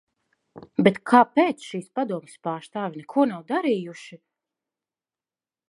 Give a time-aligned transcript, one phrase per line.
[0.87, 4.21] Bet kāpēc šīs padomes pārstāvji neko nav darījuši?